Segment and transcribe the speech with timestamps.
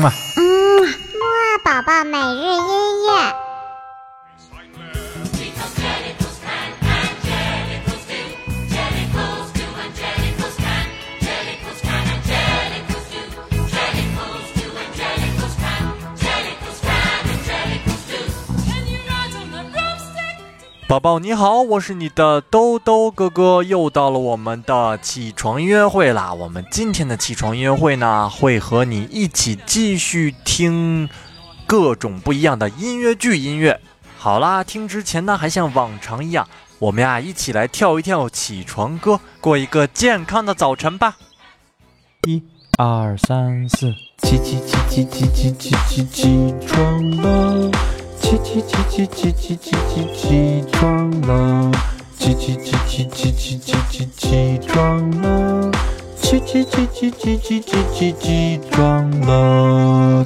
[0.00, 0.12] 嘛。
[0.36, 0.42] 嗯，
[0.82, 2.79] 木二宝宝每日音
[20.90, 26.34] 宝宝你好，我是你的兜兜哥哥，又到了我们的起床音乐会啦。
[26.34, 31.08] 我们今天的起床音乐会呢，会和你一起继续听
[31.64, 33.80] 各种不一样的音乐剧音乐。
[34.18, 36.48] 好啦，听之前呢，还像往常一样，
[36.80, 41.16] 我们呀一起来跳一跳起床歌，过一个健康的早晨吧。
[42.26, 42.42] 一、
[42.78, 43.92] 二、三、四，
[44.24, 47.70] 起起起起起起起起起床了。
[48.30, 51.72] 起起起起起起起起起床了！
[52.16, 55.72] 起起起起起起起起起床了！
[56.14, 60.24] 起起起起起起起起起床了！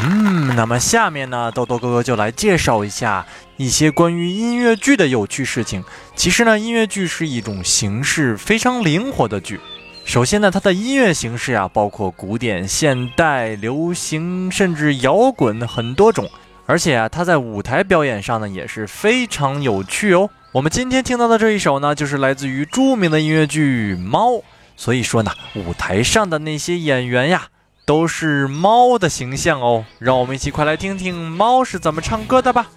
[0.00, 3.24] 嗯，那么下面呢，豆豆哥哥就来介绍一下
[3.56, 5.84] 一些关于音乐剧的有趣事情。
[6.16, 9.60] 其实呢，音乐剧是一种形式非常灵活的剧。
[10.04, 16.28] 首先呢，它的音乐形式啊，包括古典、现代、流行，甚至摇滚，很多种。
[16.66, 20.30] 而且啊，他在舞台表演上呢也是非常有趣哦。
[20.52, 24.30] 我们今天听到的这一首呢，就是来自于著名的音乐剧《猫》。
[24.76, 27.48] 所以说呢，舞台上的那些演员呀，
[27.84, 29.84] 都是猫的形象哦。
[29.98, 32.68] 让我们一起快来听听猫是怎么唱歌的吧。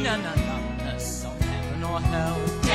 [0.00, 0.98] na na na na
[1.40, 2.65] heaven or hell.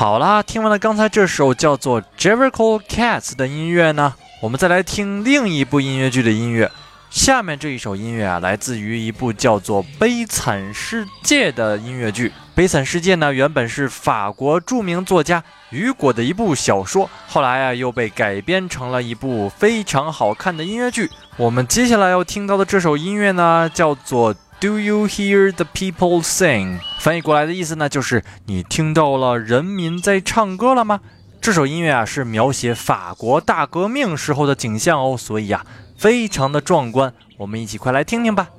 [0.00, 6.70] 好啦，听完了刚才这首叫做《Jericho Cats》的音乐呢，我们再来听另一部音乐剧的音乐。
[7.10, 12.30] 下面这一首音乐啊，来自于一部叫做《悲惨世界》的音乐剧。
[12.54, 21.10] 《悲惨世界》呢，原本是法国著名作家雨果的一部小说，后来啊又被改编成了一部非常好看的音乐剧。
[21.36, 24.34] 我们接下来要听到的这首音乐呢，叫做。
[24.60, 26.80] Do you hear the people sing？
[26.98, 31.00] 翻译过来的意思呢，就是你听到了人民在唱歌了吗？
[31.40, 35.64] 这首音乐啊，是描写法国大革命时候的景象哦，所以呀，
[35.96, 37.14] 非常的壮观。
[37.38, 38.50] 我们一起快来听听吧。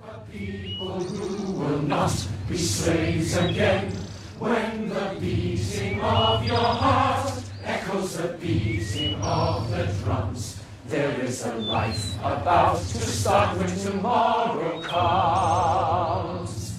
[10.91, 16.77] There is a life about to start when tomorrow comes.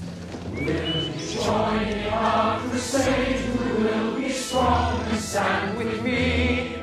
[0.53, 1.13] Will you
[1.43, 3.37] join in our crusade?
[3.37, 6.77] Who will be strong and stand with me?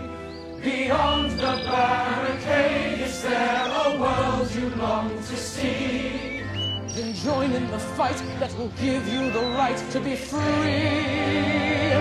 [0.63, 6.41] Beyond the barricade, is there a world you long to see?
[6.95, 11.98] Then join in the fight that will give you the right to be free.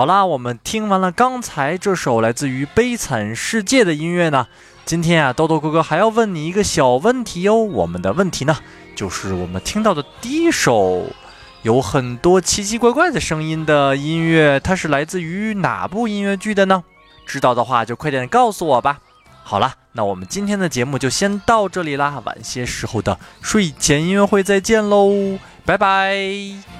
[0.00, 4.46] 好啦，我们听完了刚才这首来自于《悲惨世界》的音乐呢，
[4.86, 7.54] 今天啊，豆豆哥哥还要问你一个小问题哟。
[7.56, 8.56] 我们的问题呢，
[8.96, 11.04] 就是我们听到的第一首
[11.60, 16.82] 有很多奇奇怪怪的声音的音乐，它是来自于哪部音乐剧的呢？
[17.26, 19.00] 知道的话就快点告诉我吧。
[19.42, 26.79] 好了，那我们今天的节目就先到这里啦，晚些时候的睡前音乐会再见喽，拜拜。